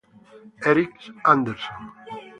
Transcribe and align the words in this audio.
Erich 0.69 1.13
Anderson 1.21 1.83